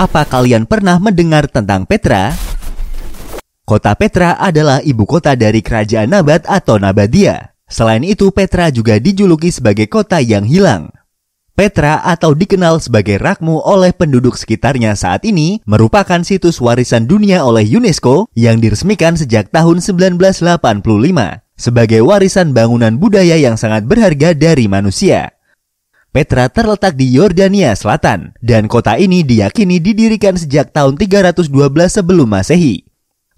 [0.00, 2.32] Apa kalian pernah mendengar tentang Petra?
[3.68, 7.52] Kota Petra adalah ibu kota dari kerajaan Nabat atau Nabadia.
[7.68, 10.88] Selain itu, Petra juga dijuluki sebagai kota yang hilang.
[11.52, 17.68] Petra atau dikenal sebagai Rakmu oleh penduduk sekitarnya saat ini merupakan situs warisan dunia oleh
[17.68, 20.40] UNESCO yang diresmikan sejak tahun 1985
[21.60, 25.36] sebagai warisan bangunan budaya yang sangat berharga dari manusia.
[26.10, 31.54] Petra terletak di Yordania Selatan dan kota ini diyakini didirikan sejak tahun 312
[31.86, 32.82] sebelum Masehi.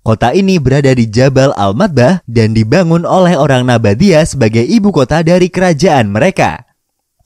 [0.00, 5.52] Kota ini berada di Jabal Al-Madbah dan dibangun oleh orang Nabadia sebagai ibu kota dari
[5.52, 6.64] kerajaan mereka.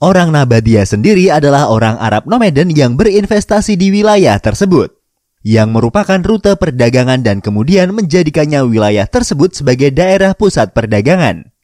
[0.03, 4.99] Orang Nabadia sendiri adalah orang Arab nomaden yang berinvestasi di wilayah tersebut,
[5.47, 11.55] yang merupakan rute perdagangan dan kemudian menjadikannya wilayah tersebut sebagai daerah pusat perdagangan.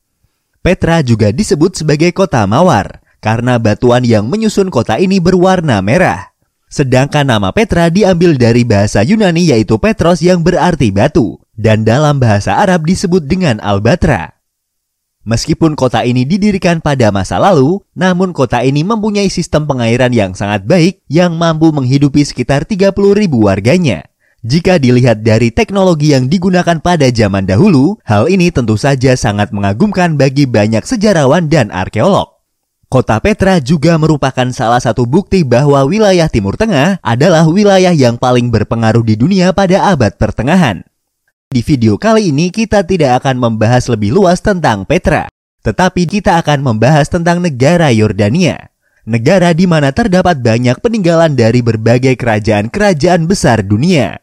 [0.64, 6.36] Petra juga disebut sebagai kota mawar karena batuan yang menyusun kota ini berwarna merah.
[6.68, 12.60] Sedangkan nama Petra diambil dari bahasa Yunani yaitu Petros yang berarti batu dan dalam bahasa
[12.60, 14.44] Arab disebut dengan Albatra.
[15.24, 20.68] Meskipun kota ini didirikan pada masa lalu, namun kota ini mempunyai sistem pengairan yang sangat
[20.68, 24.04] baik yang mampu menghidupi sekitar 30 ribu warganya.
[24.44, 30.20] Jika dilihat dari teknologi yang digunakan pada zaman dahulu, hal ini tentu saja sangat mengagumkan
[30.20, 32.33] bagi banyak sejarawan dan arkeolog.
[32.94, 38.54] Kota Petra juga merupakan salah satu bukti bahwa wilayah Timur Tengah adalah wilayah yang paling
[38.54, 40.86] berpengaruh di dunia pada abad pertengahan.
[41.50, 45.26] Di video kali ini kita tidak akan membahas lebih luas tentang Petra,
[45.66, 48.70] tetapi kita akan membahas tentang negara Yordania.
[49.10, 54.22] Negara di mana terdapat banyak peninggalan dari berbagai kerajaan-kerajaan besar dunia.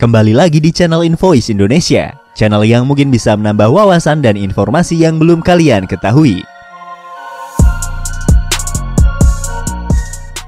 [0.00, 5.20] Kembali lagi di channel Invoice Indonesia, channel yang mungkin bisa menambah wawasan dan informasi yang
[5.20, 6.40] belum kalian ketahui.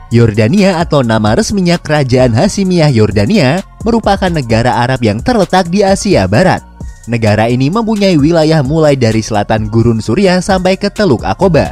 [0.08, 6.64] Yordania atau nama resminya Kerajaan Hasimiyah Yordania merupakan negara Arab yang terletak di Asia Barat.
[7.04, 11.68] Negara ini mempunyai wilayah mulai dari selatan Gurun Suriah sampai ke Teluk Akoba,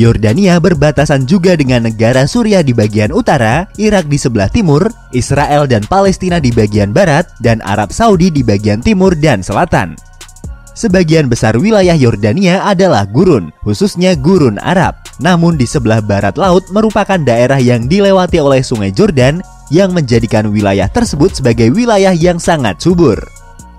[0.00, 5.84] Yordania berbatasan juga dengan negara Suriah di bagian utara, Irak di sebelah timur, Israel dan
[5.84, 9.92] Palestina di bagian barat, dan Arab Saudi di bagian timur dan selatan.
[10.72, 14.96] Sebagian besar wilayah Yordania adalah gurun, khususnya gurun Arab.
[15.20, 20.88] Namun di sebelah barat laut merupakan daerah yang dilewati oleh sungai Jordan yang menjadikan wilayah
[20.88, 23.20] tersebut sebagai wilayah yang sangat subur.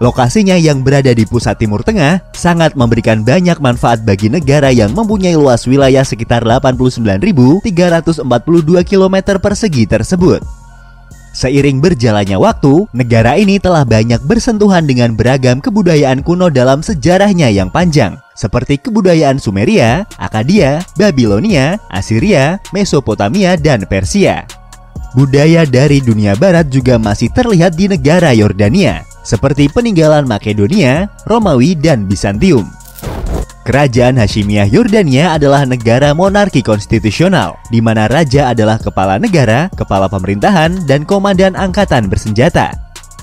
[0.02, 5.38] Lokasinya yang berada di pusat Timur Tengah sangat memberikan banyak manfaat bagi negara yang mempunyai
[5.38, 7.62] luas wilayah sekitar 89.342
[8.82, 10.42] km persegi tersebut.
[11.38, 17.70] Seiring berjalannya waktu, negara ini telah banyak bersentuhan dengan beragam kebudayaan kuno dalam sejarahnya yang
[17.70, 24.50] panjang, seperti kebudayaan Sumeria, Akadia, Babilonia, Assyria, Mesopotamia, dan Persia.
[25.14, 32.06] Budaya dari dunia barat juga masih terlihat di negara Yordania, seperti peninggalan Makedonia, Romawi, dan
[32.10, 32.66] Bizantium.
[33.62, 40.90] Kerajaan Hashimiyah Yordania adalah negara monarki konstitusional, di mana raja adalah kepala negara, kepala pemerintahan,
[40.90, 42.74] dan komandan angkatan bersenjata.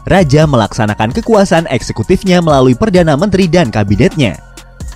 [0.07, 4.39] Raja melaksanakan kekuasaan eksekutifnya melalui perdana menteri dan kabinetnya.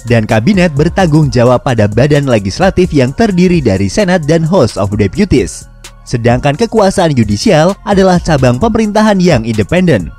[0.06, 5.66] Dan kabinet bertanggung jawab pada badan legislatif yang terdiri dari Senat dan House of Deputies.
[6.06, 10.10] Sedangkan kekuasaan yudisial adalah cabang pemerintahan yang independen,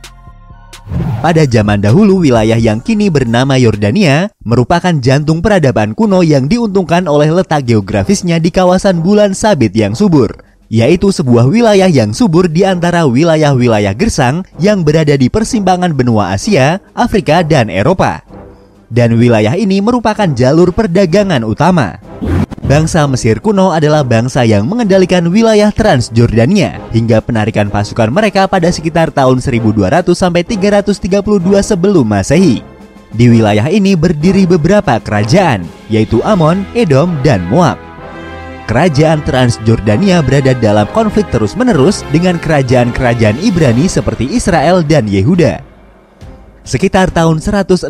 [1.19, 7.35] pada zaman dahulu, wilayah yang kini bernama Yordania merupakan jantung peradaban kuno yang diuntungkan oleh
[7.35, 13.07] letak geografisnya di kawasan bulan sabit yang subur yaitu sebuah wilayah yang subur di antara
[13.07, 18.23] wilayah-wilayah gersang yang berada di persimpangan benua Asia, Afrika, dan Eropa.
[18.87, 21.99] Dan wilayah ini merupakan jalur perdagangan utama.
[22.67, 29.15] Bangsa Mesir kuno adalah bangsa yang mengendalikan wilayah Transjordania hingga penarikan pasukan mereka pada sekitar
[29.15, 32.67] tahun 1200 sampai 332 sebelum Masehi.
[33.15, 37.86] Di wilayah ini berdiri beberapa kerajaan, yaitu Amon, Edom, dan Moab.
[38.67, 45.63] Kerajaan Transjordania berada dalam konflik terus-menerus dengan kerajaan-kerajaan Ibrani seperti Israel dan Yehuda.
[46.67, 47.87] Sekitar tahun 169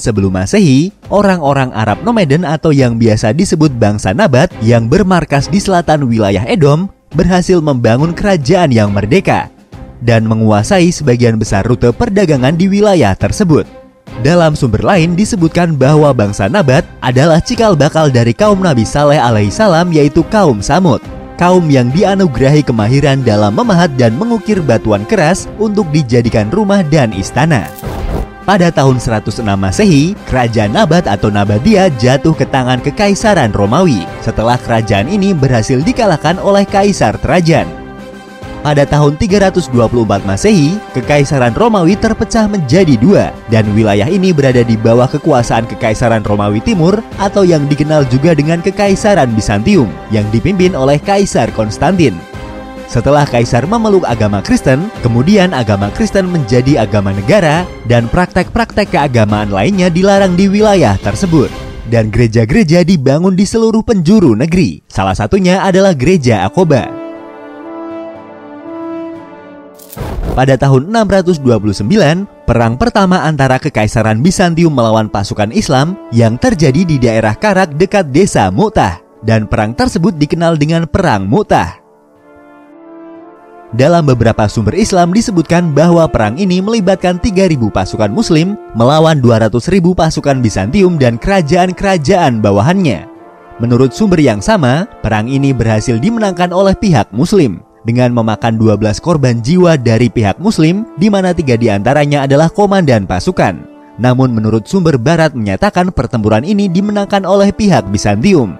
[0.00, 6.08] sebelum Masehi, orang-orang Arab nomaden atau yang biasa disebut bangsa Nabat yang bermarkas di selatan
[6.08, 9.52] wilayah Edom berhasil membangun kerajaan yang merdeka
[10.00, 13.79] dan menguasai sebagian besar rute perdagangan di wilayah tersebut.
[14.20, 19.88] Dalam sumber lain disebutkan bahwa bangsa Nabat adalah cikal bakal dari kaum Nabi Saleh alaihissalam
[19.96, 21.00] yaitu kaum Samud
[21.40, 27.64] kaum yang dianugerahi kemahiran dalam memahat dan mengukir batuan keras untuk dijadikan rumah dan istana.
[28.44, 35.08] Pada tahun 106 Masehi, kerajaan Nabat atau Nabadia jatuh ke tangan Kekaisaran Romawi setelah kerajaan
[35.08, 37.79] ini berhasil dikalahkan oleh Kaisar Trajan.
[38.60, 39.72] Pada tahun 324
[40.28, 46.60] Masehi, Kekaisaran Romawi terpecah menjadi dua dan wilayah ini berada di bawah kekuasaan Kekaisaran Romawi
[46.60, 52.12] Timur atau yang dikenal juga dengan Kekaisaran Bizantium yang dipimpin oleh Kaisar Konstantin.
[52.84, 59.88] Setelah kaisar memeluk agama Kristen, kemudian agama Kristen menjadi agama negara dan praktek-praktek keagamaan lainnya
[59.88, 61.48] dilarang di wilayah tersebut.
[61.88, 64.82] Dan gereja-gereja dibangun di seluruh penjuru negeri.
[64.90, 66.99] Salah satunya adalah Gereja Akoba.
[70.30, 71.42] Pada tahun 629,
[72.46, 78.46] perang pertama antara Kekaisaran Bizantium melawan pasukan Islam yang terjadi di daerah Karak dekat desa
[78.46, 81.82] Mu'tah dan perang tersebut dikenal dengan Perang Mu'tah.
[83.74, 90.38] Dalam beberapa sumber Islam disebutkan bahwa perang ini melibatkan 3.000 pasukan muslim melawan 200.000 pasukan
[90.38, 93.06] Bizantium dan kerajaan-kerajaan bawahannya.
[93.58, 99.38] Menurut sumber yang sama, perang ini berhasil dimenangkan oleh pihak muslim dengan memakan 12 korban
[99.40, 103.66] jiwa dari pihak muslim di mana tiga di antaranya adalah komandan pasukan.
[104.00, 108.56] Namun menurut sumber barat menyatakan pertempuran ini dimenangkan oleh pihak Bizantium.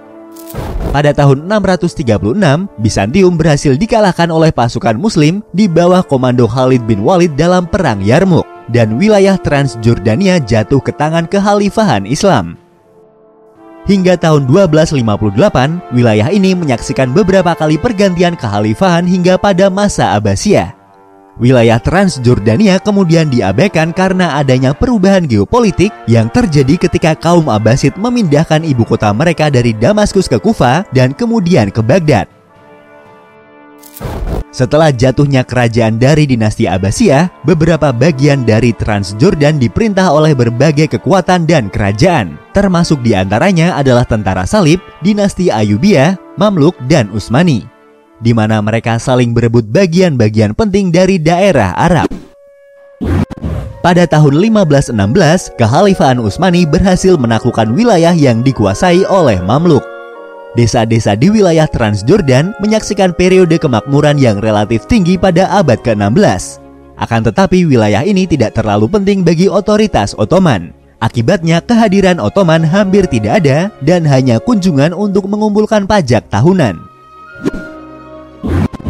[0.90, 2.04] Pada tahun 636,
[2.76, 8.44] Bizantium berhasil dikalahkan oleh pasukan muslim di bawah komando Khalid bin Walid dalam perang Yarmouk
[8.68, 12.59] dan wilayah Transjordania jatuh ke tangan kekhalifahan Islam.
[13.90, 20.78] Hingga tahun 1258, wilayah ini menyaksikan beberapa kali pergantian kekhalifahan hingga pada masa Abbasiyah.
[21.42, 28.86] Wilayah Transjordania kemudian diabaikan karena adanya perubahan geopolitik yang terjadi ketika kaum Abbasid memindahkan ibu
[28.86, 32.39] kota mereka dari Damaskus ke Kufa dan kemudian ke Baghdad.
[34.50, 41.70] Setelah jatuhnya kerajaan dari dinasti Abbasiyah, beberapa bagian dari Transjordan diperintah oleh berbagai kekuatan dan
[41.70, 47.62] kerajaan, termasuk di antaranya adalah tentara salib, dinasti Ayubiyah, Mamluk, dan Utsmani,
[48.18, 52.10] di mana mereka saling berebut bagian-bagian penting dari daerah Arab.
[53.86, 59.99] Pada tahun 1516, Kekhalifahan Utsmani berhasil menaklukkan wilayah yang dikuasai oleh Mamluk.
[60.58, 66.58] Desa-desa di wilayah Transjordan menyaksikan periode kemakmuran yang relatif tinggi pada abad ke-16.
[66.98, 70.74] Akan tetapi wilayah ini tidak terlalu penting bagi otoritas Ottoman.
[70.98, 76.82] Akibatnya kehadiran Ottoman hampir tidak ada dan hanya kunjungan untuk mengumpulkan pajak tahunan.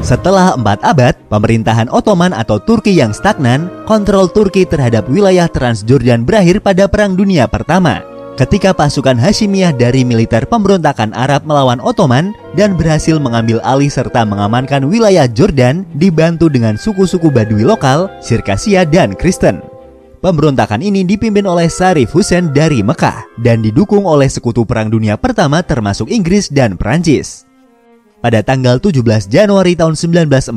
[0.00, 6.64] Setelah empat abad, pemerintahan Ottoman atau Turki yang stagnan, kontrol Turki terhadap wilayah Transjordan berakhir
[6.64, 8.09] pada Perang Dunia Pertama
[8.40, 14.88] ketika pasukan Hashimiyah dari militer pemberontakan Arab melawan Ottoman dan berhasil mengambil alih serta mengamankan
[14.88, 19.60] wilayah Jordan dibantu dengan suku-suku Badui lokal, Sirkasia dan Kristen.
[20.24, 25.60] Pemberontakan ini dipimpin oleh Sarif Hussein dari Mekah dan didukung oleh sekutu Perang Dunia Pertama
[25.60, 27.49] termasuk Inggris dan Perancis.
[28.20, 30.52] Pada tanggal 17 Januari tahun 1946,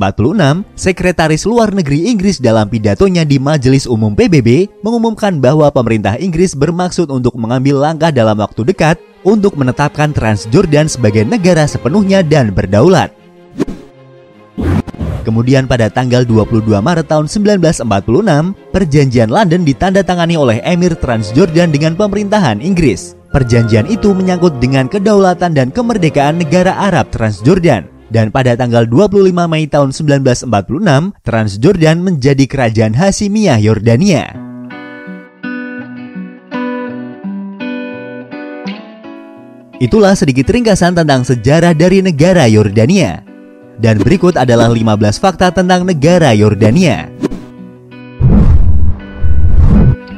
[0.76, 7.08] Sekretaris Luar Negeri Inggris dalam pidatonya di Majelis Umum PBB mengumumkan bahwa pemerintah Inggris bermaksud
[7.08, 13.16] untuk mengambil langkah dalam waktu dekat untuk menetapkan Transjordan sebagai negara sepenuhnya dan berdaulat.
[15.24, 22.60] Kemudian pada tanggal 22 Maret tahun 1946, perjanjian London ditandatangani oleh Emir Transjordan dengan pemerintahan
[22.60, 23.23] Inggris.
[23.34, 27.90] Perjanjian itu menyangkut dengan kedaulatan dan kemerdekaan negara Arab Transjordan.
[28.14, 34.38] Dan pada tanggal 25 Mei tahun 1946, Transjordan menjadi kerajaan Hasimiyah Yordania.
[39.82, 43.26] Itulah sedikit ringkasan tentang sejarah dari negara Yordania.
[43.82, 47.10] Dan berikut adalah 15 fakta tentang negara Yordania.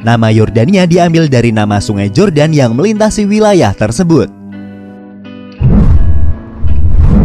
[0.06, 4.30] Nama Yordania diambil dari nama sungai Jordan yang melintasi wilayah tersebut.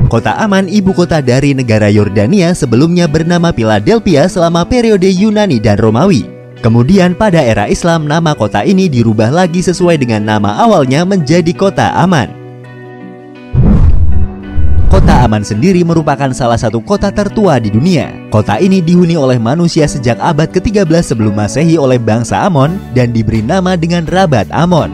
[0.09, 6.25] Kota Aman, ibu kota dari negara Yordania sebelumnya bernama Philadelphia selama periode Yunani dan Romawi.
[6.65, 11.93] Kemudian pada era Islam nama kota ini dirubah lagi sesuai dengan nama awalnya menjadi kota
[12.01, 12.40] aman.
[14.91, 18.11] Kota Aman sendiri merupakan salah satu kota tertua di dunia.
[18.27, 23.39] Kota ini dihuni oleh manusia sejak abad ke-13 sebelum masehi oleh bangsa Amon dan diberi
[23.39, 24.91] nama dengan Rabat Amon.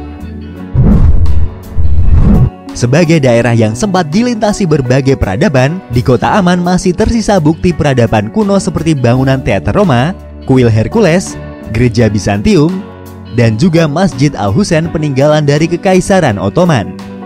[2.78, 8.62] Sebagai daerah yang sempat dilintasi berbagai peradaban, di kota Aman masih tersisa bukti peradaban kuno
[8.62, 10.14] seperti bangunan teater Roma,
[10.46, 11.34] kuil Hercules,
[11.74, 12.86] gereja Bizantium,
[13.34, 17.17] dan juga Masjid Al-Husain peninggalan dari Kekaisaran Ottoman.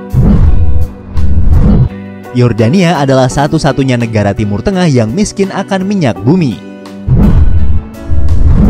[2.32, 6.56] Yordania adalah satu-satunya negara Timur Tengah yang miskin akan minyak bumi.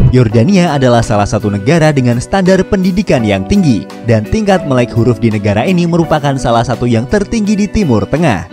[0.09, 5.29] Yordania adalah salah satu negara dengan standar pendidikan yang tinggi, dan tingkat melek huruf di
[5.29, 8.49] negara ini merupakan salah satu yang tertinggi di Timur Tengah.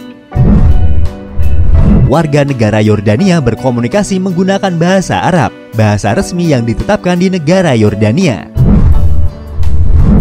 [2.04, 8.44] Warga negara Yordania berkomunikasi menggunakan bahasa Arab, bahasa resmi yang ditetapkan di negara Yordania.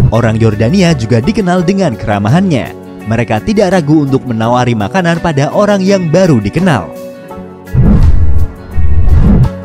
[0.08, 2.87] Orang Yordania juga dikenal dengan keramahannya.
[3.08, 6.92] Mereka tidak ragu untuk menawari makanan pada orang yang baru dikenal.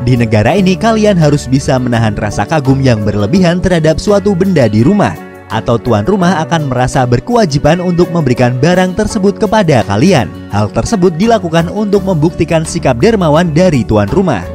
[0.04, 4.80] Di negara ini kalian harus bisa menahan rasa kagum yang berlebihan terhadap suatu benda di
[4.80, 5.16] rumah
[5.52, 10.28] atau tuan rumah akan merasa berkewajiban untuk memberikan barang tersebut kepada kalian.
[10.48, 14.53] Hal tersebut dilakukan untuk membuktikan sikap dermawan dari tuan rumah.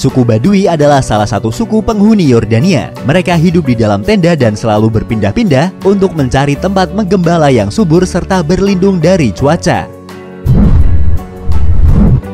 [0.00, 2.88] Suku Badui adalah salah satu suku penghuni Yordania.
[3.04, 8.40] Mereka hidup di dalam tenda dan selalu berpindah-pindah untuk mencari tempat menggembala yang subur serta
[8.40, 9.84] berlindung dari cuaca.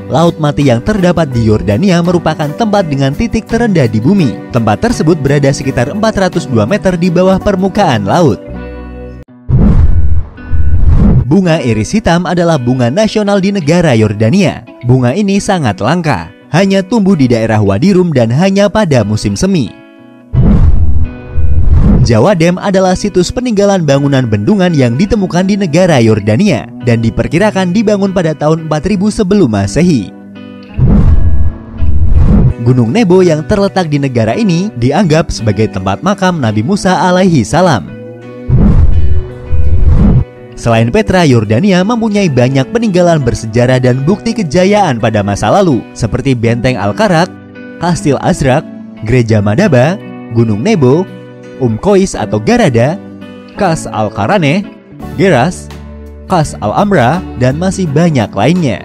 [0.06, 4.54] Laut Mati yang terdapat di Yordania merupakan tempat dengan titik terendah di bumi.
[4.54, 8.38] Tempat tersebut berada sekitar 402 meter di bawah permukaan laut.
[11.26, 14.62] Bunga iris hitam adalah bunga nasional di negara Yordania.
[14.86, 19.72] Bunga ini sangat langka, hanya tumbuh di daerah Wadi Rum dan hanya pada musim semi.
[22.06, 28.14] Jawa Dam adalah situs peninggalan bangunan bendungan yang ditemukan di negara Yordania dan diperkirakan dibangun
[28.14, 30.14] pada tahun 4000 sebelum Masehi.
[32.62, 37.95] Gunung Nebo yang terletak di negara ini dianggap sebagai tempat makam Nabi Musa alaihi salam.
[40.56, 46.80] Selain Petra, Yordania mempunyai banyak peninggalan bersejarah dan bukti kejayaan pada masa lalu, seperti Benteng
[46.80, 47.28] Al-Karak,
[47.76, 48.64] Kastil Azrak,
[49.04, 50.00] Gereja Madaba,
[50.32, 51.04] Gunung Nebo,
[51.60, 52.96] Umkois atau Garada,
[53.60, 54.64] Kas Al-Karane,
[55.20, 55.68] Geras,
[56.24, 58.80] Kas Al-Amra, dan masih banyak lainnya.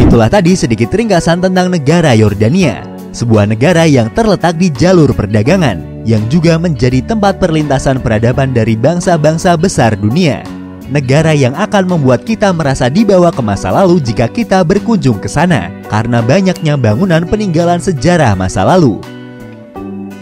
[0.00, 2.80] Itulah tadi sedikit ringkasan tentang negara Yordania,
[3.12, 9.56] sebuah negara yang terletak di jalur perdagangan yang juga menjadi tempat perlintasan peradaban dari bangsa-bangsa
[9.58, 10.44] besar dunia.
[10.90, 15.70] Negara yang akan membuat kita merasa dibawa ke masa lalu jika kita berkunjung ke sana
[15.86, 18.98] karena banyaknya bangunan peninggalan sejarah masa lalu.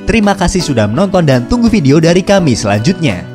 [0.09, 3.28] Terima kasih sudah menonton dan tunggu video dari kami selanjutnya.